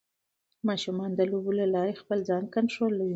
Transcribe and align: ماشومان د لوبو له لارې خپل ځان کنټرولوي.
ماشومان 0.67 1.11
د 1.15 1.21
لوبو 1.31 1.51
له 1.59 1.65
لارې 1.75 1.99
خپل 2.01 2.19
ځان 2.29 2.43
کنټرولوي. 2.55 3.09